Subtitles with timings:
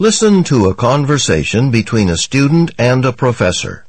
[0.00, 3.84] Listen to a conversation between a student and a professor.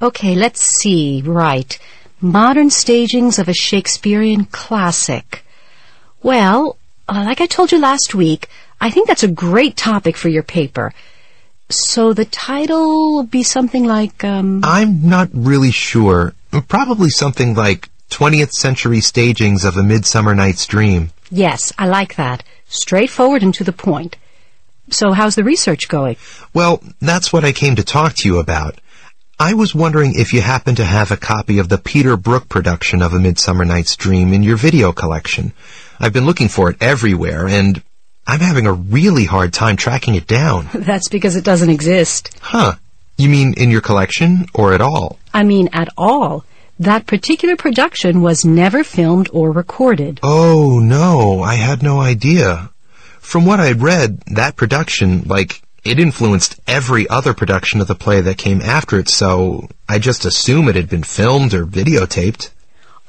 [0.00, 1.20] Okay, let's see.
[1.20, 1.78] Right.
[2.22, 5.44] Modern stagings of a Shakespearean classic.
[6.22, 8.48] Well, uh, like I told you last week,
[8.80, 10.94] I think that's a great topic for your paper.
[11.68, 14.62] So the title will be something like, um...
[14.64, 16.32] I'm not really sure.
[16.68, 21.10] Probably something like 20th Century Stagings of A Midsummer Night's Dream.
[21.30, 22.42] Yes, I like that.
[22.68, 24.16] Straightforward and to the point.
[24.90, 26.16] So how's the research going?
[26.52, 28.80] Well, that's what I came to talk to you about.
[29.38, 33.00] I was wondering if you happen to have a copy of the Peter Brook production
[33.00, 35.54] of A Midsummer Night's Dream in your video collection.
[35.98, 37.82] I've been looking for it everywhere, and
[38.26, 40.68] I'm having a really hard time tracking it down.
[40.74, 42.36] That's because it doesn't exist.
[42.40, 42.74] Huh.
[43.16, 45.18] You mean in your collection, or at all?
[45.32, 46.44] I mean at all.
[46.80, 50.18] That particular production was never filmed or recorded.
[50.22, 52.70] Oh, no, I had no idea.
[53.18, 58.22] From what I'd read, that production, like, it influenced every other production of the play
[58.22, 62.48] that came after it, so I just assume it had been filmed or videotaped.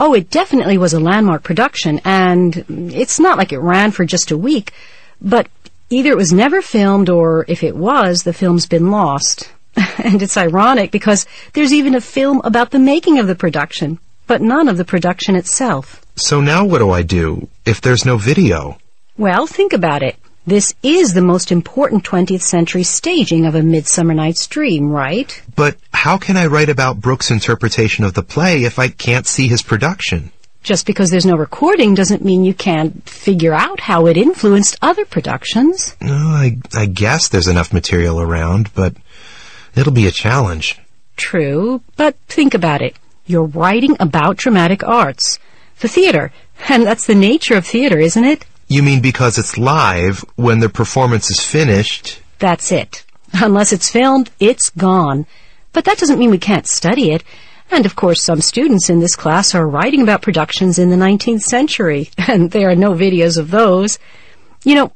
[0.01, 4.31] Oh, it definitely was a landmark production, and it's not like it ran for just
[4.31, 4.73] a week,
[5.21, 5.47] but
[5.89, 9.49] either it was never filmed or if it was, the film's been lost.
[10.03, 14.41] and it's ironic because there's even a film about the making of the production, but
[14.41, 16.05] none of the production itself.
[16.15, 18.77] So now what do I do if there's no video?
[19.17, 20.15] Well, think about it.
[20.47, 25.39] This is the most important 20th century staging of A Midsummer Night's Dream, right?
[25.55, 29.47] But how can I write about Brook's interpretation of the play if I can't see
[29.47, 30.31] his production?
[30.63, 35.05] Just because there's no recording doesn't mean you can't figure out how it influenced other
[35.05, 35.95] productions.
[36.01, 38.95] Uh, I, I guess there's enough material around, but
[39.75, 40.79] It'll be a challenge.
[41.15, 42.95] True, but think about it.
[43.25, 45.39] You're writing about dramatic arts.
[45.79, 46.31] The theater.
[46.69, 48.45] And that's the nature of theater, isn't it?
[48.67, 52.21] You mean because it's live, when the performance is finished?
[52.39, 53.05] That's it.
[53.33, 55.25] Unless it's filmed, it's gone.
[55.73, 57.23] But that doesn't mean we can't study it.
[57.69, 61.43] And of course, some students in this class are writing about productions in the 19th
[61.43, 63.97] century, and there are no videos of those.
[64.63, 64.91] You know,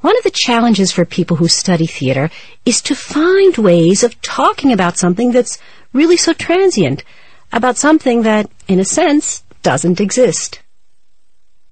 [0.00, 2.30] one of the challenges for people who study theater
[2.64, 5.58] is to find ways of talking about something that's
[5.92, 7.04] really so transient,
[7.52, 10.60] about something that, in a sense, doesn't exist.